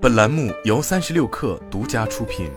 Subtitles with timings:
[0.00, 2.48] 本栏目由三十六氪独家出品。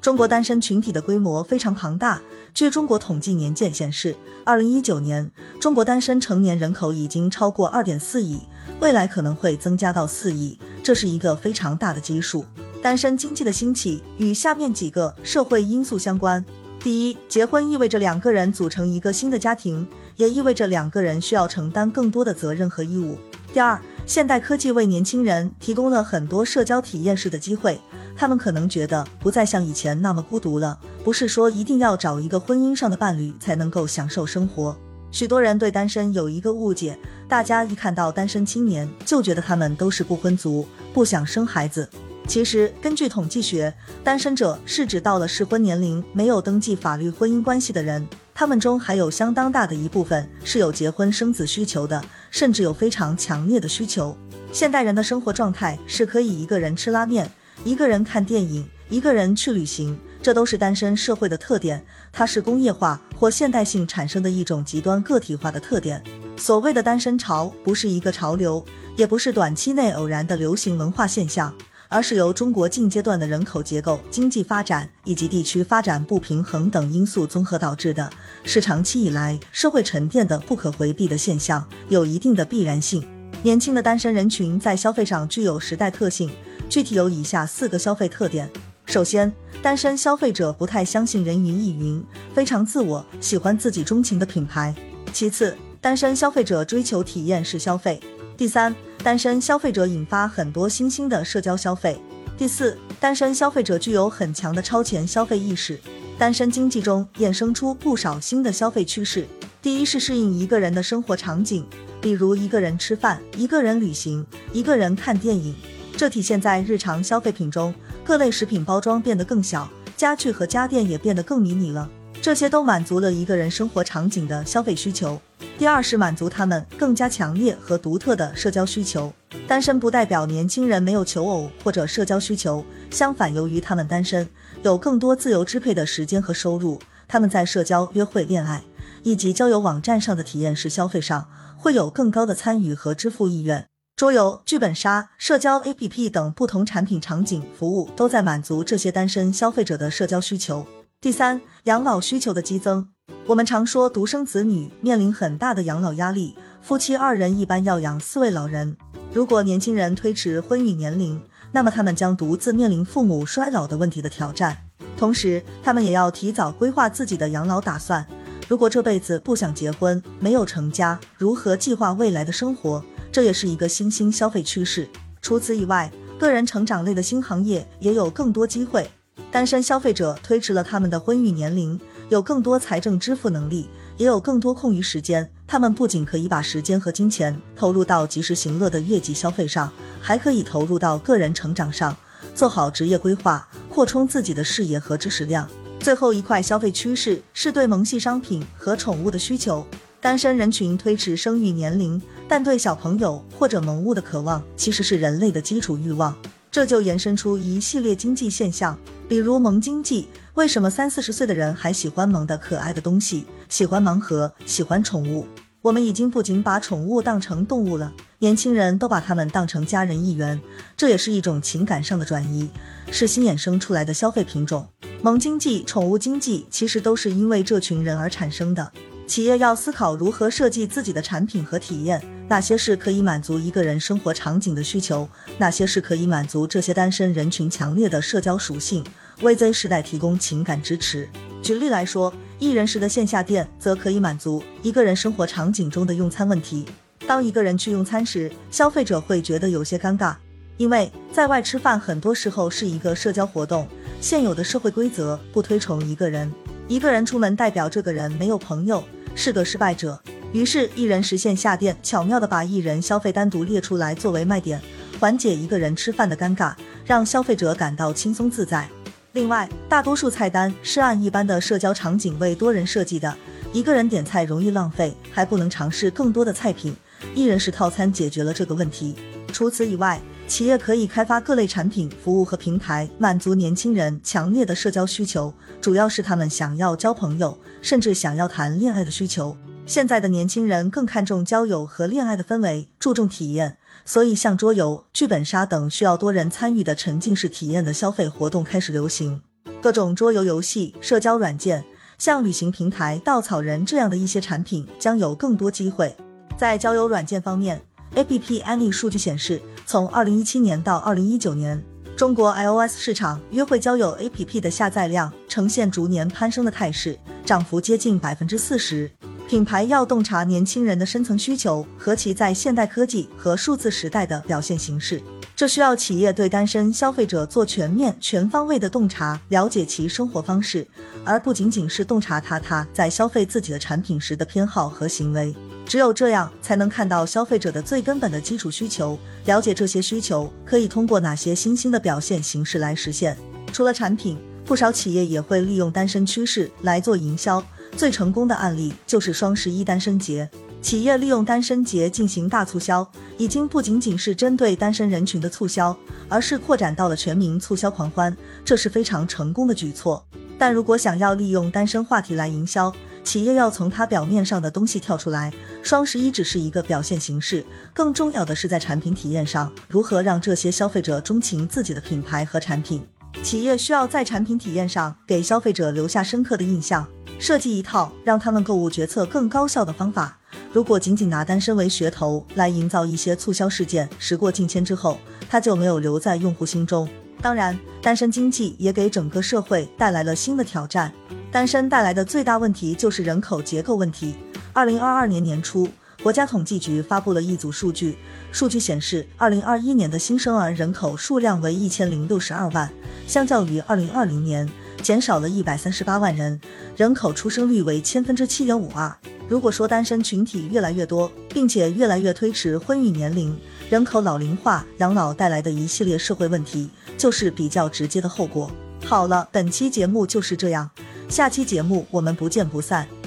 [0.00, 2.20] 中国单身群体的规模非常庞大。
[2.52, 5.30] 据中国统计年鉴显示，二零一九年
[5.60, 8.40] 中国单身成年人口已经超过二点四亿，
[8.80, 12.44] 未来可能会增加到四亿，这是一个非常大的基数。
[12.82, 16.44] 单身经济的兴起与下面几个社会因素相关：
[16.80, 19.86] 第一，结婚意味着两个人组成一个新的家庭，
[20.20, 23.16] 也意味着两个人需要承担更多的责任和义务；
[23.54, 27.80] 第二，现代科技为年轻人提供了很多社交体验式的机会。
[28.14, 34.76] 他们可能觉得不再像以前那么孤独了，不是说一定要找一个婚姻上的伴侣才能够享受生活。
[35.10, 41.88] 许多人对单身有一个误解，大家一看到单身青年就觉得他们都是不婚族，不想生孩子。
[42.30, 54.16] 其实，根据统计学，单身者是指到了适婚年龄没有登记法律婚姻关系的人，他们中还有相当大的一部分是有结婚生子需求的，甚至有非常强烈的需求。
[54.52, 57.28] 现代人的生活状态是可以一个人吃拉面。
[57.64, 61.84] 一个人看电影，一个人去旅行，这都是单身社会的特点。
[62.12, 66.00] 它是工业化或现代性产生的一种极端个体化的特点。
[66.36, 68.64] 所谓的单身潮，不是一个潮流，
[68.96, 71.52] 也不是短期内偶然的流行文化现象，
[71.90, 78.08] 而是由中国近阶段的人口结构、经济发展以及地区发展不平衡等因素综合导致的，
[78.44, 83.04] 是长期以来社会沉淀的不可回避的现象，有一定的必然性。
[83.42, 86.30] 年轻的单身人群在消费上具有时代特性。
[86.68, 88.48] 具体有以下四个消费特点：
[88.86, 92.00] 首先，单身消费者不太相信人云亦云，
[92.32, 94.72] 非常自我，喜欢自己钟情的品牌；
[95.12, 97.98] 其次，单身消费者追求体验式消费；
[98.36, 101.94] 第三，单身消费者引发很多新兴的社交消费；
[102.36, 105.80] 第四，单身消费者具有很强的超前消费意识。
[106.18, 109.26] 单身经济中衍生出不少新的消费趋势。
[109.62, 111.64] 第一是适应一个人的生活场景，
[111.98, 115.54] 比如一个人吃饭、一个人旅行、一个人看电影。
[115.96, 121.90] 这体现在日常消费品中，各类食品包装变得更小，家具和家电也变得更迷你了。
[122.22, 125.20] 这些都满足了一个人生活场景的消费需求。
[125.58, 129.12] 第二是满足他们更加强烈和独特的社交需求。
[129.46, 134.28] 单身不代表年轻人没有求偶或者社交需求，相反，由于他们单身，
[134.62, 138.62] 有更多自由支配的时间和收入，他们在社交、约会、恋爱
[139.02, 143.66] 以及交友网站上的体验式消费上，会有更高的参与和支付意愿。
[143.96, 150.66] 桌游、剧本杀、社交 APP 等不同产品场景服务都在满足这些单身消费者的社交需求。
[151.02, 152.86] 第三，养老需求的激增。
[153.24, 158.76] 我们常说独生子女面临很大的养老压力，夫妻二人一般要养四位老人。
[159.10, 161.18] 如果年轻人推迟婚育年龄，
[161.52, 164.54] 那么他们将独自面临父母衰老的问题的挑战。
[164.94, 168.06] 同时，他们也要提早规划自己的养老打算。
[168.46, 172.84] 如果这辈子不想结婚，没有成家，如何计划未来的生活？
[173.10, 174.86] 这也是一个新兴消费趋势。
[175.22, 178.90] 除此以外，个人成长类的新行业也有更多机会。
[179.30, 185.30] 单身消费者推迟了他们的婚育年龄，有更多财政支付能力，也有更多空余时间。
[185.46, 191.96] 他们不仅可以把时间和金钱投入到及时行乐的月季消费上，还可以投入到个人成长上，
[192.34, 195.48] 做好职业规划，扩充自己的视野和知识量。
[195.78, 199.64] 最后一块消费趋势是对萌系商品和宠物的需求。
[200.00, 206.16] 单身人群推迟生育年龄，但对小朋友或者萌物的渴望其实是人类的基础欲望，
[206.50, 208.76] 这就延伸出一系列经济现象，
[209.08, 210.08] 比如萌经济。
[210.34, 215.26] 为什么三四十岁的人还喜欢萌的可爱的东西，喜欢盲盒，喜欢宠物？
[215.62, 220.40] 我们已经不仅把宠物当成动物了，年轻人都把它们当成家人一员，
[220.76, 222.48] 这也是一种情感上的转移，
[222.90, 224.66] 是新衍生出来的消费品种。
[225.02, 228.72] 萌经济、宠物经济其实都是因为这群人而产生的。
[229.10, 238.84] 企业要思考如何设计自己的产品和体验，哪些是可以满足一个人生活场景的需求，哪些是可以满足这些单身人群强烈的社交属性，
[239.22, 241.08] 为 Z 时代提供情感支持。
[241.42, 246.64] 举例来说，一人食的线下店则可以满足一个人生活场景中的用餐问题。
[247.04, 250.14] 当一个人去用餐时，消费者会觉得有些尴尬，
[250.56, 253.66] 因为在外吃饭很多时候是一个社交活动，
[254.00, 256.32] 现有的社会规则不推崇一个人，
[256.68, 258.84] 一个人出门代表这个人没有朋友。
[259.14, 260.00] 是个失败者，
[260.32, 264.60] 于是一人实现下店，巧妙的把一人消费单独列出来作为卖点，
[264.98, 266.54] 缓解一个人吃饭的尴尬，
[266.84, 268.68] 让消费者感到轻松自在。
[269.12, 273.14] 另外，大多数菜单是按一般的社交场景为多人设计的，
[273.52, 276.74] 一个人点菜容易浪费，还不能尝试更多的菜品，
[277.14, 278.94] 一人食套餐解决了这个问题。
[279.32, 289.36] 除此以外，企业可以开发各类产品、服务和平台，满足年轻人强烈的社交需求，主要是他们想要交朋友，甚至想要谈恋爱的需求。
[289.66, 299.20] 现在的年轻人更看重交友和恋爱的氛围，注重体验，所以像桌游、剧本杀等需要多人参与的沉浸式体验的消费活动开始流行。
[299.60, 301.64] 各种桌游游戏、社交软件，
[301.98, 305.96] 像旅行平台稻草人这样的一些产品将有更多机会。
[306.38, 307.60] 在交友软件方面
[307.94, 311.62] ，App Annie 数据显示，从2017年到2019年，
[311.96, 318.90] 中国 iOS 市场约会交友 App 的下载量呈现逐年攀升的态势，涨幅接近百分之四十。
[319.28, 325.00] 品牌要洞察年轻人的深层需求和其在现代科技和数字时代的表现形式，
[325.36, 330.66] 这需要企业对单身消费者做全面、全方位的洞察，了解其生活方式，
[331.04, 335.32] 而不仅仅是洞察他他在消费自己的产品时的偏好和行为。
[335.70, 343.16] 只有这样，才能看到消费者的最根本的基础需求，了解这些需求可以通过哪些新兴的表现形式来实现。
[343.52, 347.40] 除了产品，不少企业也会利用单身趋势来做营销。
[347.76, 350.28] 最成功的案例就是双十一单身节，
[350.60, 352.84] 企业利用单身节进行大促销，
[353.16, 355.76] 已经不仅仅是针对单身人群的促销，
[356.08, 360.04] 而是扩展到了全民促销狂欢，这是非常成功的举措。
[360.36, 365.32] 但如果想要利用单身话题来营销，企业要从它表面上的东西跳出来。
[365.62, 367.44] 双十一只是一个表现形式，
[367.74, 372.86] 更重要的是在产品体验上，如何让这些消费者钟情自己的品牌和产品。
[373.22, 376.86] 企业需要在产品体验上给消费者留下深刻的印象。
[377.18, 380.16] 设计一套让他们购物决策更高效的方法。
[380.52, 384.98] 如果仅仅拿单身为噱头来营造一些促销事件，时过境迁之后，
[385.28, 386.88] 它就没有留在用户心中。
[387.20, 390.90] 当然，单身经济也给整个社会带来了新的挑战。
[391.32, 394.14] 单身带来的最大问题就是人口结构问题。
[394.52, 395.68] 二零二二年年初，
[396.02, 397.96] 国家统计局发布了一组数据，
[398.32, 402.68] 数据显示，二零二一年的新生儿人口数量为一千零六十二万，
[403.06, 404.48] 相较于二零二零年。
[404.82, 406.40] 减少了一百三十八万人，
[406.74, 408.90] 人口出生率为千分之七点五二。
[409.28, 413.38] 如果说单身群体越来越多，并且越来越推迟婚育年龄，
[413.68, 418.50] 人口老龄化、养老带来的一系列社会问题，就是比较直接的后果。
[418.86, 420.70] 好了，本期节目就是这样，
[421.10, 422.99] 下期节目我们不见不散。